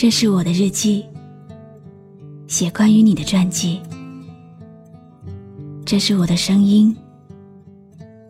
[0.00, 1.04] 这是我的日记，
[2.46, 3.82] 写关于你的传记。
[5.84, 6.96] 这是我的声音，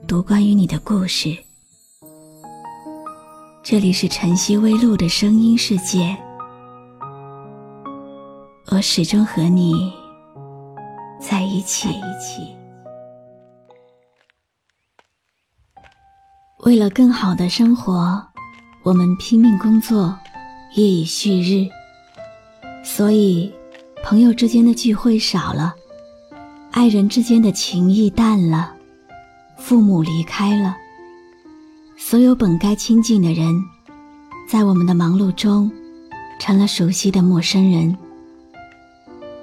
[0.04, 1.32] 读关于你的故事。
[3.62, 6.16] 这里是晨曦微露的声音世界，
[8.72, 9.92] 我始终和你
[11.20, 11.88] 在一起。
[16.64, 18.20] 为了更好的生活，
[18.82, 20.18] 我们拼命工作，
[20.74, 21.68] 夜以旭日。
[22.82, 23.52] 所以，
[24.02, 25.74] 朋友之间的聚会少了，
[26.70, 28.72] 爱人之间的情谊淡了，
[29.56, 30.76] 父母离开了，
[31.96, 33.54] 所有本该亲近的人，
[34.48, 35.70] 在我们的忙碌中，
[36.38, 37.96] 成了熟悉的陌生人。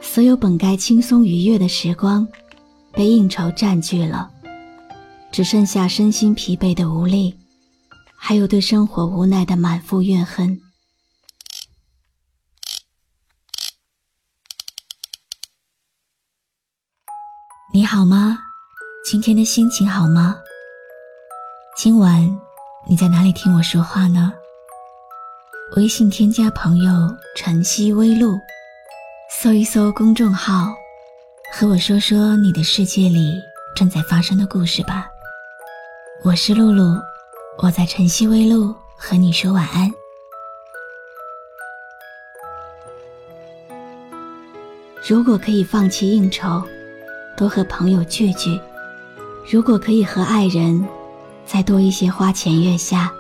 [0.02, 2.28] 所有本该轻松愉悦的时光，
[2.94, 4.30] 被应酬占据了。
[5.32, 7.36] 只剩下身心疲惫的无力，
[8.16, 10.60] 还有对生活无奈的满腹怨恨。
[17.78, 18.40] 你好吗？
[19.06, 20.36] 今天的心情好吗？
[21.78, 22.28] 今晚
[22.88, 24.34] 你在哪里听我说话呢？
[25.76, 26.92] 微信添加朋友
[27.38, 28.36] “晨曦微露”，
[29.30, 30.74] 搜一搜公众号，
[31.54, 33.40] 和我说说你的世界里
[33.76, 35.08] 正在发生的故事吧。
[36.24, 37.00] 我是露露，
[37.60, 39.88] 我在晨曦微露和你说晚安。
[45.08, 46.68] 如果可以放弃应酬，
[47.38, 48.60] 多和朋友聚聚；
[49.48, 50.84] 如果可以和爱人
[51.46, 53.12] 再多一些花前月下；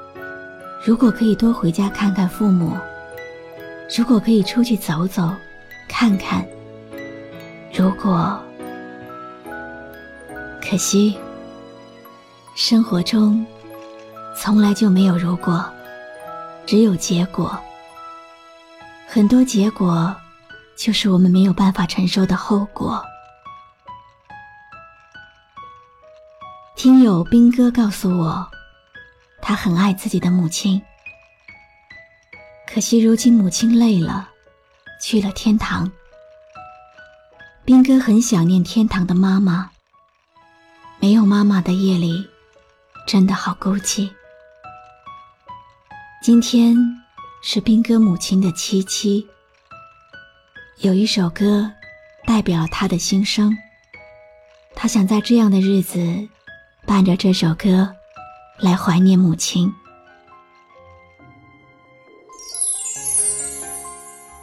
[0.84, 2.76] 如果可以多回家看看父母；
[3.96, 5.30] 如果可以出去走走
[5.88, 6.42] 看看；
[7.72, 8.36] 如果，
[10.68, 11.16] 可惜。
[12.56, 13.46] 生活中，
[14.36, 15.64] 从来就没有如果，
[16.66, 17.56] 只有结果。
[19.06, 20.12] 很多结果，
[20.76, 23.00] 就是我们没有办法承受的后果。
[26.78, 28.48] 听友兵哥告诉我，
[29.42, 30.80] 他很爱自己的母亲，
[32.72, 34.30] 可惜如今母亲累了，
[35.02, 35.92] 去了天堂。
[37.66, 39.72] 兵哥很想念天堂的妈妈，
[41.00, 42.24] 没有妈妈的夜里。
[43.08, 44.08] 真的好孤寂。
[46.22, 46.76] 今天
[47.42, 49.26] 是兵哥母亲的七七，
[50.82, 51.72] 有一首歌
[52.28, 53.58] 代表他的心声。
[54.76, 56.28] 他想在这样的日子，
[56.88, 57.94] 伴着这首歌
[58.58, 59.70] 来怀念母亲。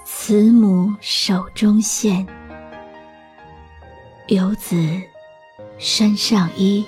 [0.05, 2.27] 慈母手中线，
[4.29, 4.77] 游子
[5.79, 6.85] 身上衣。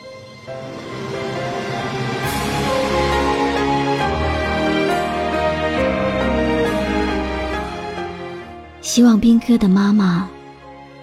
[8.82, 10.28] 希望兵哥的妈妈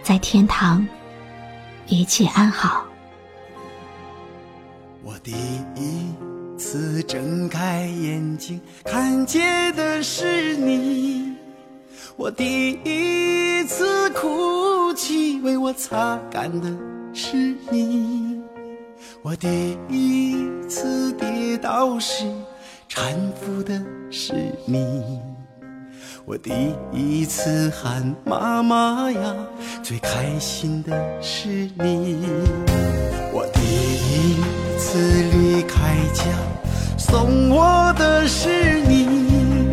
[0.03, 0.87] 在天堂
[1.87, 2.82] 一切安好。
[5.23, 5.31] 第
[5.73, 6.11] 一
[6.57, 11.37] 次睁开眼睛看见的是你，
[12.17, 16.69] 我第一次哭泣为我擦干的
[17.13, 18.41] 是你，
[19.21, 22.25] 我第一次跌倒时
[22.89, 24.33] 搀扶的是
[24.65, 25.21] 你。
[26.25, 26.51] 我第
[26.91, 29.35] 一次喊妈妈呀，
[29.81, 32.25] 最开心的是你。
[33.31, 34.35] 我第一
[34.93, 36.23] 次离开家，
[36.99, 39.67] 送我的是你。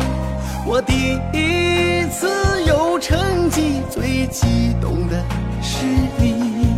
[0.65, 2.27] 我第一次
[2.65, 5.23] 有成绩，最激动的
[5.61, 5.85] 是
[6.17, 6.73] 你。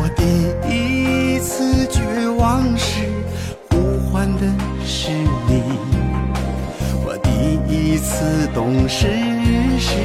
[0.00, 0.24] 我第
[0.74, 3.02] 一次绝望时，
[3.70, 4.46] 呼唤的
[4.82, 5.10] 是
[5.46, 5.62] 你。
[7.04, 7.28] 我第
[7.70, 9.06] 一次懂事
[9.78, 9.98] 时，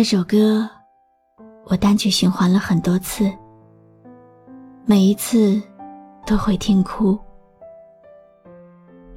[0.00, 0.66] 这首歌。
[1.66, 3.30] 我单曲循环了很多次，
[4.86, 5.60] 每一次
[6.26, 7.18] 都会听哭。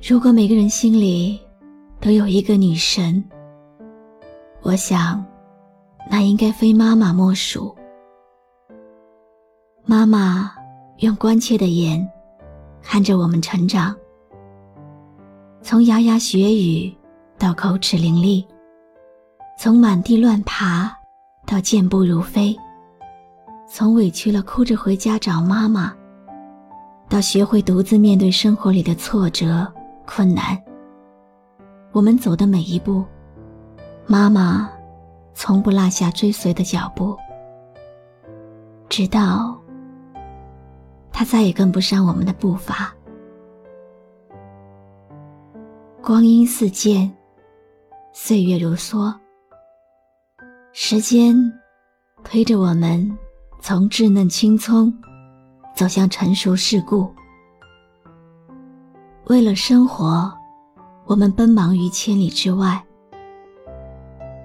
[0.06, 1.39] 如果每个人心里
[2.01, 3.24] 都有一个女神，
[4.62, 5.25] 我想，
[6.12, 7.74] 那应该非妈妈莫属。
[9.86, 10.53] 妈妈
[10.97, 12.06] 用关切的眼
[12.81, 13.95] 看着我们成长，
[15.62, 16.94] 从牙牙学语
[17.39, 18.45] 到口齿伶俐，
[19.63, 20.94] 从满地乱爬。
[21.45, 22.54] 到健步如飞，
[23.65, 25.94] 从委屈了哭着回家找妈妈，
[27.07, 29.65] 到学会独自面对生活里的挫折
[30.06, 30.62] 困难，
[31.94, 33.06] 我们走的每一步，
[34.06, 34.69] 妈妈
[35.33, 37.18] 从不落下追随的脚步，
[38.89, 39.57] 直到
[41.10, 42.94] 她再也跟不上我们的步伐。
[46.01, 47.10] 光阴似箭，
[48.12, 49.13] 岁月如梭，
[50.75, 51.35] 时间
[52.23, 53.07] 推着我们
[53.61, 54.91] 从稚嫩青葱
[55.75, 57.07] 走向成熟世故。
[59.25, 60.33] 为了生活，
[61.05, 62.83] 我们奔忙于千里之外，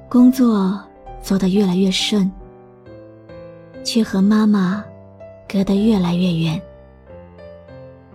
[0.06, 0.78] 工作
[1.22, 2.30] 做得越来越顺，
[3.82, 4.84] 却和妈妈
[5.48, 6.60] 隔得越来越远。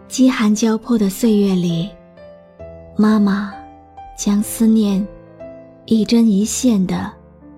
[0.07, 1.89] 饥寒交迫的岁月里。
[2.95, 3.51] 妈妈
[4.16, 5.04] 将思念
[5.86, 7.12] 一针一线的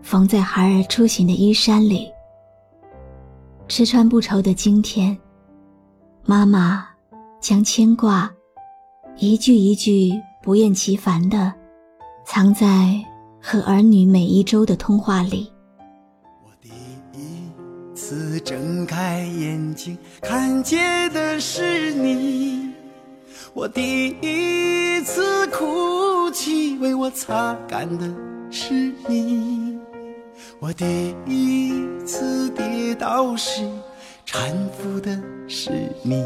[0.05, 2.07] 缝在孩儿出行的衣衫里。
[3.67, 5.17] 吃穿不愁的今天，
[6.23, 6.87] 妈妈
[7.41, 8.31] 将牵挂
[9.17, 10.11] 一句一句
[10.43, 11.51] 不厌其烦的
[12.23, 13.03] 藏在
[13.41, 15.51] 和儿女每一周的通话里。
[16.43, 22.71] 我第一次睁开眼睛，看见的是你。
[23.55, 28.05] 我第一次哭泣，为我擦干的
[28.51, 29.64] 是你；
[30.67, 33.61] 我第一次跌倒时，
[34.27, 35.15] 搀扶的
[35.47, 35.69] 是
[36.01, 36.23] 你；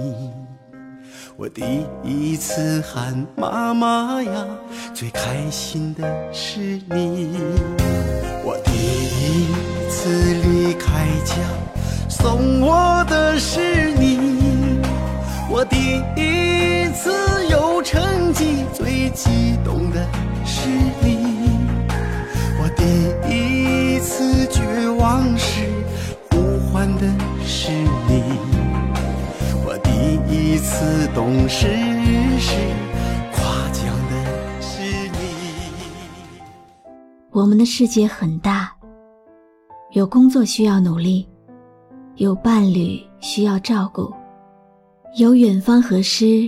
[1.35, 4.47] 我第一次喊妈妈呀，
[4.93, 7.27] 最开心的是你；
[8.41, 11.35] 我第一次离开家，
[12.07, 14.79] 送我的是你。
[15.49, 17.11] 我第一次
[17.49, 19.88] 有成绩，最激动
[25.09, 25.65] 绝望时，
[26.29, 26.37] 呼
[26.71, 27.01] 唤的
[27.43, 27.71] 是
[28.07, 28.21] 你；
[29.65, 29.89] 我第
[30.31, 31.67] 一次懂事
[32.37, 32.53] 时，
[33.33, 33.41] 夸
[33.71, 35.17] 奖的是你。
[37.31, 38.71] 我们的世界很大，
[39.93, 41.27] 有工作需要努力，
[42.17, 44.13] 有伴侣需要照顾。
[45.17, 46.47] 有远方和诗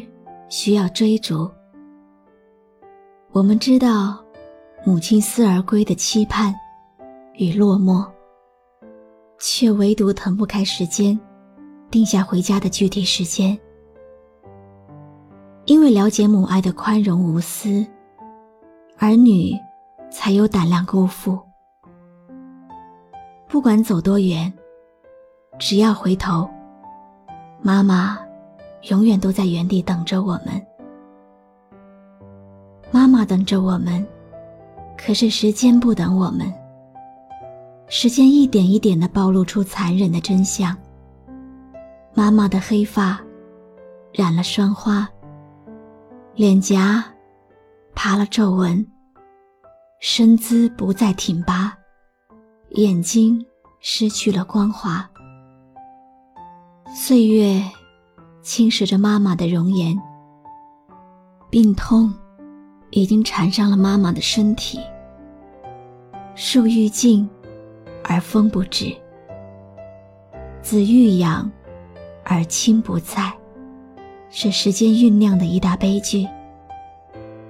[0.50, 1.50] 需要追逐，
[3.32, 4.24] 我们知道
[4.86, 6.54] 母亲思而归的期盼
[7.34, 8.06] 与落寞，
[9.42, 11.20] 却唯独腾不开时间
[11.90, 13.60] 定下回家的具体时间。
[15.66, 17.86] 因为了解母爱的宽容无私，
[18.98, 19.52] 儿女
[20.12, 21.40] 才有胆量辜负。
[23.48, 24.54] 不管走多远，
[25.60, 26.50] 只要回头，
[27.62, 28.20] 妈妈。
[28.90, 30.60] 永远都在原地等着我们，
[32.90, 34.04] 妈妈等着我们，
[34.98, 36.52] 可是时间不等我们。
[37.94, 40.74] 时间一点一点的暴露出残忍的真相。
[42.14, 43.20] 妈妈的黑发
[44.14, 45.06] 染了霜花，
[46.34, 47.04] 脸颊
[47.94, 48.88] 爬了皱纹，
[50.00, 51.78] 身姿不再挺拔，
[52.76, 53.46] 眼睛
[53.82, 55.08] 失去了光华，
[56.96, 57.62] 岁月。
[58.42, 59.96] 侵蚀着妈妈的容颜，
[61.52, 62.12] 病痛
[62.90, 64.80] 已经缠上了妈妈的身体。
[66.34, 67.30] 树欲静，
[68.04, 68.96] 而风不止；
[70.62, 71.50] 子欲养，
[72.24, 73.32] 而亲不在，
[74.30, 76.28] 是时间酝酿的一大悲剧，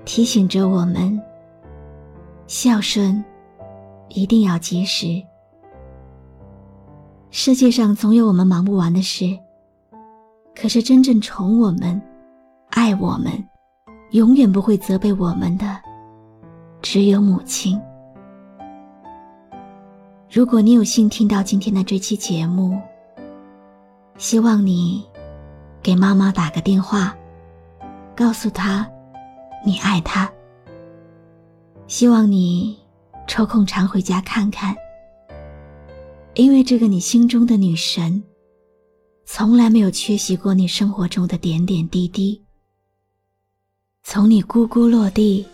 [0.05, 1.21] 提醒着我们：
[2.47, 3.23] 孝顺
[4.09, 5.21] 一定要及时。
[7.29, 9.37] 世界上总有我们忙不完的事。
[10.53, 11.99] 可是，真正宠我们、
[12.71, 13.31] 爱我们、
[14.11, 15.79] 永远不会责备我们的，
[16.81, 17.81] 只有母亲。
[20.33, 22.79] 如果你有幸听到今天的这期节目，
[24.17, 25.05] 希望你
[25.83, 27.13] 给妈妈打个电话，
[28.15, 28.89] 告诉她
[29.65, 30.31] 你爱她。
[31.85, 32.79] 希望你
[33.27, 34.73] 抽空常回家看看，
[36.35, 38.23] 因为这个你心中的女神。
[39.25, 42.41] 从来没有缺席过你生活中的点点滴滴。
[44.03, 45.45] 从你咕咕落地，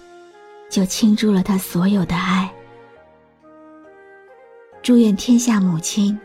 [0.69, 2.53] 就倾注了他所有的爱。
[4.87, 6.17] 祝愿天下母亲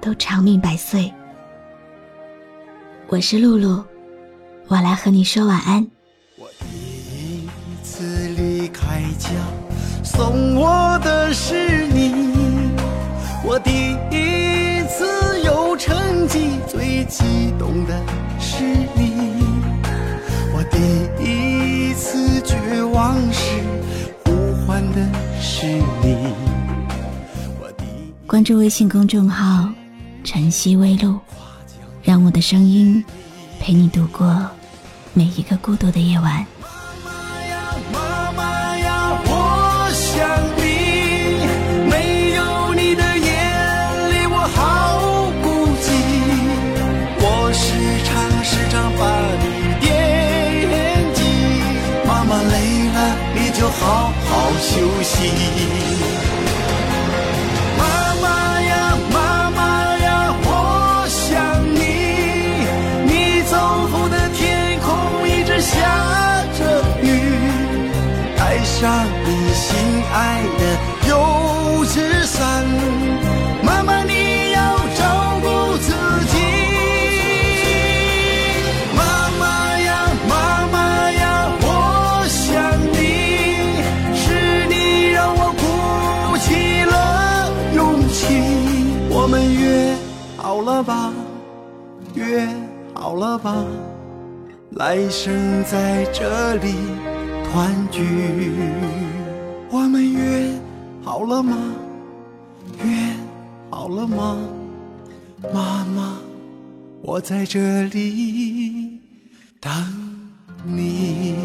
[0.00, 1.14] 都长命百岁。
[3.06, 3.84] 我是露露，
[4.66, 5.86] 我来和你说晚安。
[6.36, 7.48] 我第一
[7.84, 8.02] 次
[8.36, 9.28] 离开家，
[10.02, 12.72] 送我的是你。
[13.44, 16.58] 我第一次有成绩。
[16.66, 17.96] 最激动的
[18.40, 18.64] 是
[18.96, 19.38] 你，
[20.52, 23.60] 我第一次绝望时
[28.34, 29.72] 关注微信公众号
[30.24, 31.20] 晨曦微露，
[32.02, 33.04] 让我的声音
[33.60, 34.44] 陪你度过
[35.12, 36.44] 每一个孤独的夜晚。
[53.80, 55.30] 好好休息，
[65.74, 66.58] 下着
[67.02, 67.08] 雨
[68.36, 69.76] 带上你心
[70.12, 70.62] 爱的
[71.08, 72.64] 油纸伞
[73.62, 75.92] 妈妈你要照顾自
[76.32, 76.34] 己。
[78.96, 79.88] 妈妈呀
[80.28, 81.22] 妈妈呀
[81.62, 82.44] 我想
[82.92, 82.96] 你
[84.14, 86.94] 是你让我鼓起了
[87.74, 88.18] 勇气。
[89.10, 89.94] 我们约
[90.36, 91.12] 好了吧
[92.14, 92.46] 约
[92.94, 93.93] 好了吧。
[94.76, 96.74] 来生在这里
[97.44, 98.02] 团聚。
[99.70, 100.50] 我们约
[101.02, 101.56] 好了吗？
[102.82, 103.14] 约
[103.70, 104.36] 好了吗？
[105.52, 106.18] 妈妈，
[107.02, 108.98] 我在这里
[109.60, 109.72] 等
[110.64, 111.36] 你。